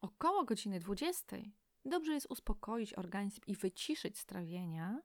[0.01, 1.37] Około godziny 20
[1.85, 5.01] dobrze jest uspokoić organizm i wyciszyć strawienia.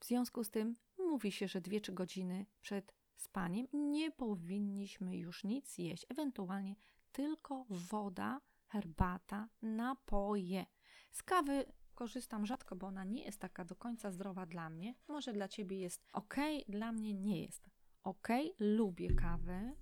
[0.00, 5.78] W związku z tym mówi się, że 2-3 godziny przed spaniem nie powinniśmy już nic
[5.78, 6.76] jeść, ewentualnie
[7.12, 10.66] tylko woda, herbata, napoje.
[11.10, 14.94] Z kawy korzystam rzadko, bo ona nie jest taka do końca zdrowa dla mnie.
[15.08, 16.36] Może dla ciebie jest ok,
[16.68, 17.70] dla mnie nie jest
[18.02, 18.28] ok.
[18.58, 19.72] Lubię kawę,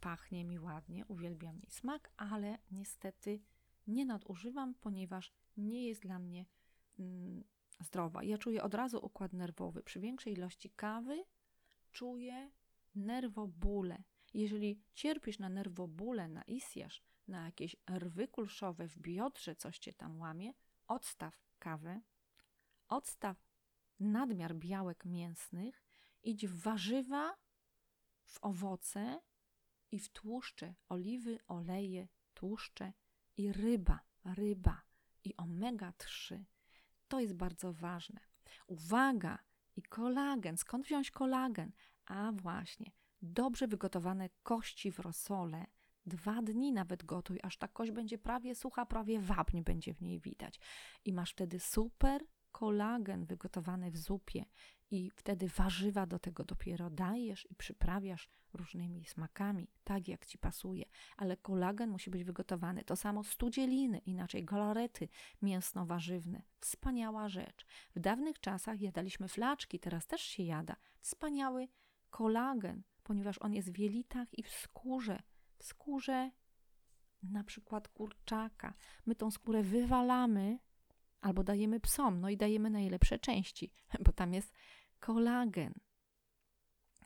[0.00, 3.40] pachnie mi ładnie, uwielbiam jej smak, ale niestety
[3.86, 6.46] nie nadużywam, ponieważ nie jest dla mnie
[6.98, 7.44] mm,
[7.80, 8.22] zdrowa.
[8.24, 9.82] Ja czuję od razu układ nerwowy.
[9.82, 11.24] Przy większej ilości kawy
[11.92, 12.50] czuję
[12.94, 14.02] nerwobóle.
[14.34, 20.20] Jeżeli cierpisz na nerwobóle, na isjasz, na jakieś rwy kulszowe w biodrze, coś cię tam
[20.20, 20.52] łamie,
[20.86, 22.00] odstaw kawę,
[22.88, 23.36] odstaw
[24.00, 25.84] nadmiar białek mięsnych,
[26.22, 27.36] idź w warzywa,
[28.24, 29.20] w owoce
[29.90, 32.92] i w tłuszcze, oliwy, oleje, tłuszcze
[33.36, 34.82] i ryba, ryba
[35.24, 36.44] i omega-3.
[37.08, 38.20] To jest bardzo ważne.
[38.66, 39.38] Uwaga!
[39.76, 40.56] I kolagen.
[40.56, 41.72] Skąd wziąć kolagen?
[42.10, 42.90] A właśnie,
[43.22, 45.66] dobrze wygotowane kości w rosole.
[46.06, 50.20] Dwa dni nawet gotuj, aż ta kość będzie prawie sucha, prawie wapń będzie w niej
[50.20, 50.60] widać.
[51.04, 54.44] I masz wtedy super kolagen wygotowany w zupie
[54.90, 60.84] i wtedy warzywa do tego dopiero dajesz i przyprawiasz różnymi smakami, tak jak ci pasuje.
[61.16, 62.84] Ale kolagen musi być wygotowany.
[62.84, 65.08] To samo studzieliny, inaczej galarety
[65.42, 66.42] mięsno-warzywne.
[66.60, 67.66] Wspaniała rzecz.
[67.94, 70.76] W dawnych czasach jadaliśmy flaczki, teraz też się jada.
[71.00, 71.68] Wspaniały
[72.10, 75.22] kolagen, ponieważ on jest w jelitach i w skórze.
[75.58, 76.30] W skórze
[77.22, 78.74] na przykład kurczaka.
[79.06, 80.58] My tą skórę wywalamy
[81.20, 83.72] albo dajemy psom, no i dajemy najlepsze części,
[84.04, 84.52] bo tam jest
[85.00, 85.74] kolagen.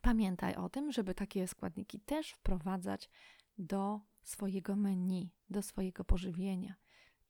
[0.03, 3.11] Pamiętaj o tym, żeby takie składniki też wprowadzać
[3.59, 6.75] do swojego menu, do swojego pożywienia.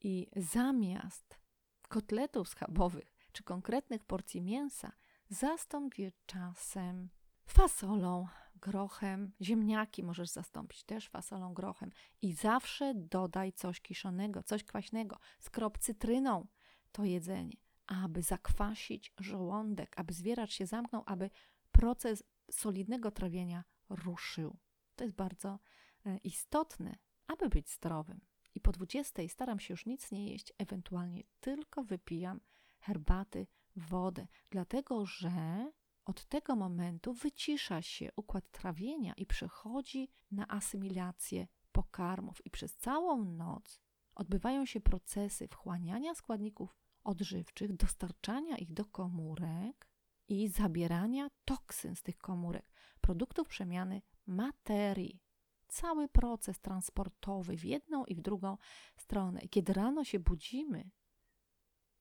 [0.01, 1.39] I zamiast
[1.87, 4.91] kotletów schabowych czy konkretnych porcji mięsa,
[5.29, 7.09] zastąp je czasem
[7.47, 11.89] fasolą, grochem, ziemniaki możesz zastąpić też fasolą, grochem
[12.21, 16.47] i zawsze dodaj coś kiszonego, coś kwaśnego, skrop cytryną
[16.91, 21.29] to jedzenie, aby zakwasić żołądek, aby zwieracz się zamknął, aby
[21.71, 24.57] proces solidnego trawienia ruszył.
[24.95, 25.59] To jest bardzo
[26.05, 28.21] e, istotne, aby być zdrowym.
[28.55, 32.39] I po 20 staram się już nic nie jeść, ewentualnie tylko wypijam
[32.79, 35.71] herbaty, wodę, dlatego że
[36.05, 43.25] od tego momentu wycisza się układ trawienia i przechodzi na asymilację pokarmów, i przez całą
[43.25, 43.81] noc
[44.15, 49.87] odbywają się procesy wchłaniania składników odżywczych, dostarczania ich do komórek
[50.27, 55.21] i zabierania toksyn z tych komórek, produktów przemiany materii.
[55.67, 58.57] Cały proces transportowy w jedną i w drugą
[58.97, 59.41] stronę.
[59.41, 60.91] I kiedy rano się budzimy,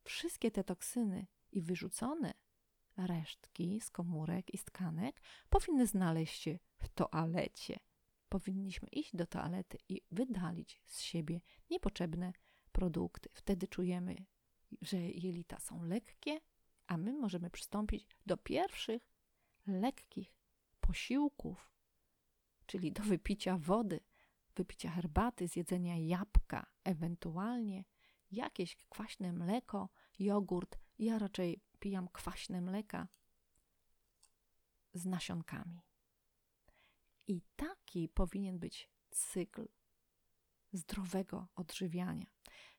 [0.04, 2.34] wszystkie te toksyny i wyrzucone
[2.96, 7.78] resztki z komórek i z tkanek powinny znaleźć się w toalecie.
[8.28, 12.32] Powinniśmy iść do toalety i wydalić z siebie niepotrzebne
[12.72, 13.28] produkty.
[13.32, 14.16] Wtedy czujemy,
[14.82, 16.40] że jelita są lekkie,
[16.86, 19.10] a my możemy przystąpić do pierwszych
[19.66, 20.36] lekkich
[20.80, 21.72] posiłków,
[22.66, 24.00] czyli do wypicia wody,
[24.56, 27.84] wypicia herbaty, zjedzenia jabłka, ewentualnie
[28.30, 30.78] jakieś kwaśne mleko, jogurt.
[30.98, 33.08] Ja raczej pijam kwaśne mleka
[34.92, 35.82] z nasionkami.
[37.26, 39.68] I taki powinien być cykl
[40.72, 42.26] zdrowego odżywiania.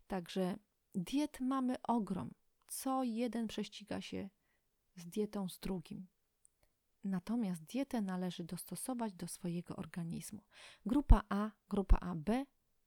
[0.08, 0.58] Także
[0.96, 2.34] diet mamy ogrom.
[2.68, 4.30] Co jeden prześciga się
[4.96, 6.08] z dietą z drugim.
[7.04, 10.44] Natomiast dietę należy dostosować do swojego organizmu.
[10.86, 12.30] Grupa A, grupa AB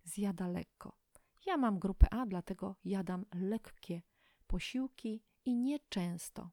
[0.04, 0.96] zjada lekko.
[1.46, 4.02] Ja mam grupę A, dlatego jadam lekkie
[4.48, 6.50] posiłki i nieczęsto.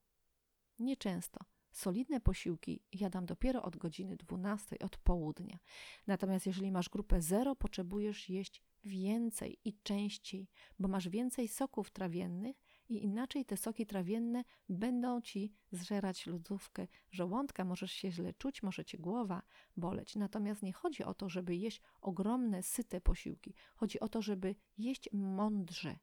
[0.79, 1.39] Nieczęsto.
[1.71, 5.59] Solidne posiłki jadam dopiero od godziny 12 od południa.
[6.07, 10.47] Natomiast jeżeli masz grupę 0, potrzebujesz jeść więcej i częściej,
[10.79, 12.55] bo masz więcej soków trawiennych
[12.89, 18.85] i inaczej te soki trawienne będą ci zżerać lodówkę żołądka, możesz się źle czuć, może
[18.85, 19.41] cię głowa
[19.77, 20.15] boleć.
[20.15, 23.53] Natomiast nie chodzi o to, żeby jeść ogromne, syte posiłki.
[23.75, 25.99] Chodzi o to, żeby jeść mądrze,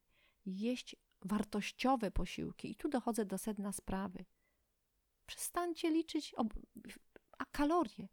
[0.46, 2.70] jeść wartościowe posiłki.
[2.70, 4.24] I tu dochodzę do sedna sprawy.
[5.26, 6.34] Przestańcie liczyć
[7.38, 8.08] a kalorie.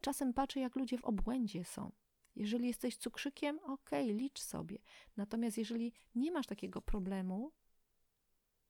[0.00, 1.92] Czasem patrzę, jak ludzie w obłędzie są.
[2.36, 4.78] Jeżeli jesteś cukrzykiem, ok, licz sobie.
[5.16, 7.52] Natomiast jeżeli nie masz takiego problemu,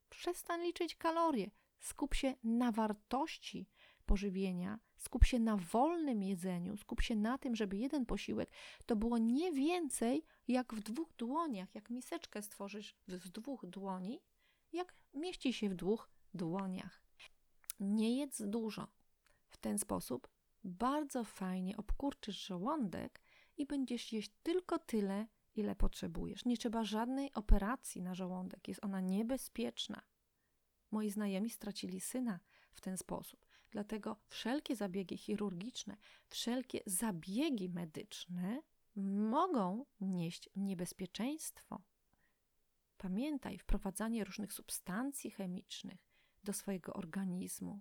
[0.08, 1.50] przestań liczyć kalorie.
[1.80, 3.68] Skup się na wartości
[4.06, 8.50] pożywienia, skup się na wolnym jedzeniu, skup się na tym, żeby jeden posiłek
[8.86, 14.20] to było nie więcej jak w dwóch dłoniach, jak miseczkę stworzysz z dwóch dłoni,
[14.72, 17.02] jak mieści się w dwóch dłoniach.
[17.80, 18.88] Nie jedz dużo.
[19.48, 20.28] W ten sposób
[20.64, 23.22] bardzo fajnie obkurczysz żołądek
[23.56, 26.44] i będziesz jeść tylko tyle, ile potrzebujesz.
[26.44, 30.02] Nie trzeba żadnej operacji na żołądek, jest ona niebezpieczna.
[30.90, 32.40] Moi znajomi stracili syna
[32.72, 33.46] w ten sposób.
[33.70, 35.96] Dlatego wszelkie zabiegi chirurgiczne,
[36.28, 38.62] wszelkie zabiegi medyczne
[39.02, 41.82] mogą nieść niebezpieczeństwo.
[42.96, 45.98] Pamiętaj, wprowadzanie różnych substancji chemicznych
[46.44, 47.80] do swojego organizmu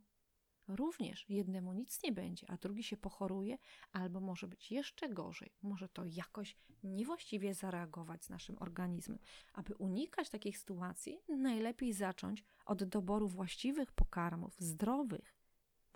[0.67, 3.58] również jednemu nic nie będzie, a drugi się pochoruje,
[3.91, 5.51] albo może być jeszcze gorzej.
[5.62, 9.19] Może to jakoś niewłaściwie zareagować z naszym organizmem.
[9.53, 15.37] Aby unikać takich sytuacji, najlepiej zacząć od doboru właściwych pokarmów, zdrowych,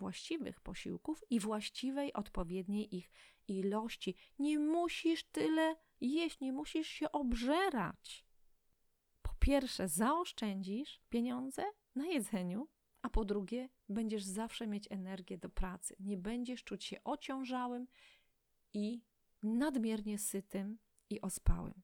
[0.02, 3.12] właściwych posiłków i właściwej, odpowiedniej ich
[3.48, 4.16] ilości.
[4.40, 8.26] Nie musisz tyle jeść, nie musisz się obżerać.
[9.22, 11.64] Po pierwsze, zaoszczędzisz pieniądze
[11.96, 12.68] na jedzeniu,
[13.02, 15.96] a po drugie, będziesz zawsze mieć energię do pracy.
[16.00, 17.88] Nie będziesz czuć się ociążałym
[18.74, 19.02] i
[19.44, 20.78] nadmiernie sytym
[21.10, 21.82] i ospałym.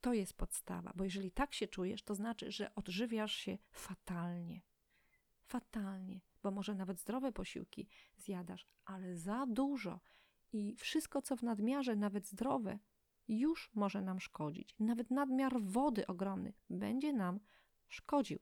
[0.00, 4.62] To jest podstawa, bo jeżeli tak się czujesz, to znaczy, że odżywiasz się fatalnie.
[5.46, 10.00] Fatalnie, bo może nawet zdrowe posiłki zjadasz, ale za dużo
[10.52, 12.78] i wszystko, co w nadmiarze, nawet zdrowe,
[13.28, 14.74] już może nam szkodzić.
[14.78, 17.40] Nawet nadmiar wody ogromny będzie nam
[17.88, 18.38] szkodził,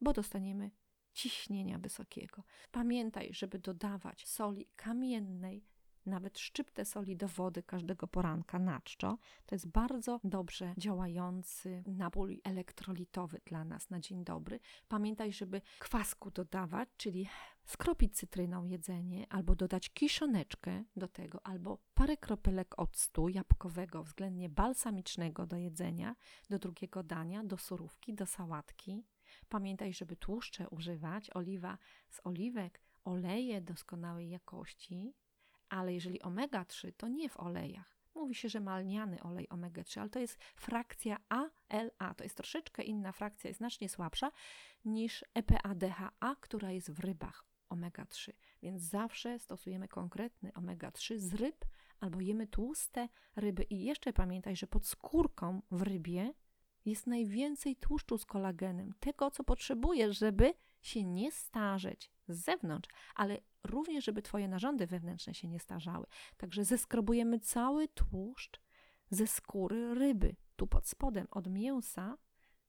[0.00, 0.70] bo dostaniemy
[1.12, 2.44] ciśnienia wysokiego.
[2.70, 5.64] Pamiętaj, żeby dodawać soli kamiennej,
[6.08, 9.18] nawet szczyptę soli do wody każdego poranka na czczo.
[9.46, 14.60] To jest bardzo dobrze działający napój elektrolitowy dla nas na dzień dobry.
[14.88, 17.28] Pamiętaj, żeby kwasku dodawać, czyli
[17.66, 25.46] skropić cytryną jedzenie, albo dodać kiszoneczkę do tego, albo parę kropelek octu jabłkowego, względnie balsamicznego
[25.46, 26.16] do jedzenia,
[26.50, 29.04] do drugiego dania, do surówki, do sałatki.
[29.48, 35.14] Pamiętaj, żeby tłuszcze używać, oliwa z oliwek, oleje doskonałej jakości,
[35.68, 37.98] ale jeżeli omega-3, to nie w olejach.
[38.14, 42.14] Mówi się, że malniany olej omega-3, ale to jest frakcja ALA.
[42.16, 44.32] To jest troszeczkę inna frakcja, jest znacznie słabsza
[44.84, 48.32] niż EPA-DHA, która jest w rybach omega-3.
[48.62, 51.64] Więc zawsze stosujemy konkretny omega-3 z ryb
[52.00, 53.62] albo jemy tłuste ryby.
[53.62, 56.34] I jeszcze pamiętaj, że pod skórką w rybie
[56.84, 63.38] jest najwięcej tłuszczu z kolagenem, tego co potrzebujesz, żeby się nie starzeć z zewnątrz, ale
[63.64, 66.06] również, żeby Twoje narządy wewnętrzne się nie starzały.
[66.36, 68.60] Także zeskrobujemy cały tłuszcz
[69.10, 70.36] ze skóry ryby.
[70.56, 72.18] Tu pod spodem od mięsa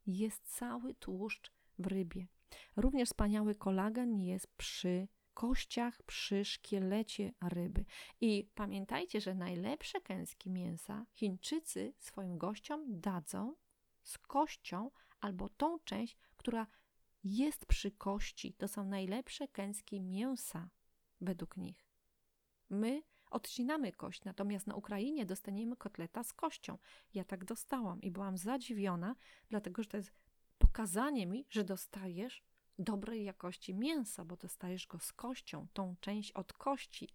[0.06, 2.28] jest cały tłuszcz w rybie.
[2.76, 7.86] Również wspaniały kolagen jest przy kościach, przy szkielecie ryby.
[8.22, 13.56] I pamiętajcie, że najlepsze kęski mięsa Chińczycy swoim gościom dadzą
[14.04, 16.68] z kością albo tą część, która
[17.24, 18.54] jest przy kości.
[18.54, 20.70] To są najlepsze kęskie mięsa
[21.22, 21.86] według nich.
[22.70, 26.78] My odcinamy kość, natomiast na Ukrainie dostaniemy kotleta z kością.
[27.14, 29.16] Ja tak dostałam i byłam zadziwiona,
[29.50, 30.12] dlatego że to jest
[30.58, 32.44] pokazanie mi, że dostajesz
[32.80, 37.10] dobrej jakości mięsa, bo dostajesz go z kością, tą część od kości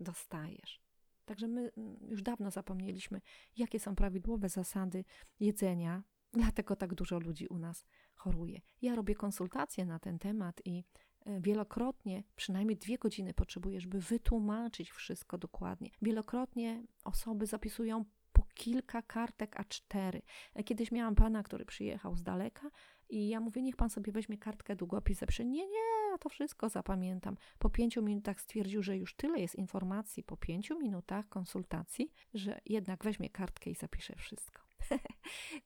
[0.00, 0.80] dostajesz.
[1.24, 3.20] Także my mm, już dawno zapomnieliśmy,
[3.56, 5.04] jakie są prawidłowe zasady
[5.40, 6.02] jedzenia,
[6.32, 7.86] dlatego tak dużo ludzi u nas
[8.18, 8.60] choruje.
[8.82, 10.84] Ja robię konsultacje na ten temat i
[11.26, 15.90] e, wielokrotnie, przynajmniej dwie godziny potrzebujesz, by wytłumaczyć wszystko dokładnie.
[16.02, 20.20] Wielokrotnie osoby zapisują po kilka kartek A4.
[20.64, 22.70] Kiedyś miałam pana, który przyjechał z daleka
[23.08, 25.44] i ja mówię, niech pan sobie weźmie kartkę, długopis, zapisze.
[25.44, 27.36] Nie, nie, ja to wszystko zapamiętam.
[27.58, 33.04] Po pięciu minutach stwierdził, że już tyle jest informacji po pięciu minutach konsultacji, że jednak
[33.04, 34.62] weźmie kartkę i zapisze wszystko.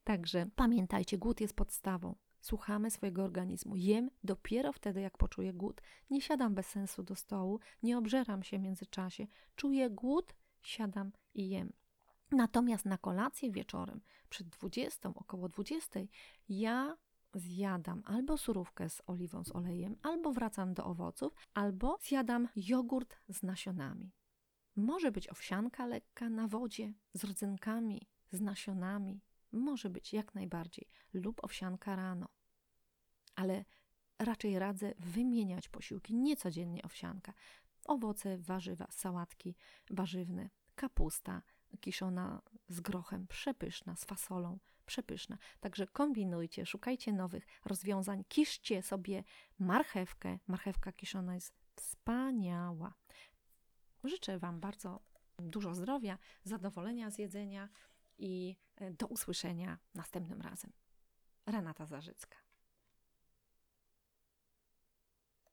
[0.04, 2.14] Także pamiętajcie, głód jest podstawą.
[2.42, 3.76] Słuchamy swojego organizmu.
[3.76, 5.80] Jem dopiero wtedy, jak poczuję głód.
[6.10, 9.26] Nie siadam bez sensu do stołu, nie obżeram się w międzyczasie.
[9.56, 11.72] Czuję głód, siadam i jem.
[12.30, 16.00] Natomiast na kolację wieczorem, przed 20, około 20,
[16.48, 16.96] ja
[17.34, 23.42] zjadam albo surówkę z oliwą, z olejem, albo wracam do owoców, albo zjadam jogurt z
[23.42, 24.12] nasionami.
[24.76, 29.20] Może być owsianka lekka na wodzie z rodzynkami, z nasionami.
[29.52, 32.28] Może być jak najbardziej, lub owsianka rano.
[33.34, 33.64] Ale
[34.18, 37.32] raczej radzę wymieniać posiłki, nie codziennie owsianka.
[37.84, 39.56] Owoce, warzywa, sałatki
[39.90, 41.42] warzywne, kapusta
[41.80, 45.38] kiszona z grochem, przepyszna, z fasolą, przepyszna.
[45.60, 49.24] Także kombinujcie, szukajcie nowych rozwiązań, kiszcie sobie
[49.58, 50.38] marchewkę.
[50.46, 52.94] Marchewka kiszona jest wspaniała.
[54.04, 55.00] Życzę Wam bardzo
[55.38, 57.68] dużo zdrowia, zadowolenia z jedzenia
[58.18, 58.56] i
[58.90, 60.72] do usłyszenia następnym razem.
[61.46, 62.41] Renata Zarzycka.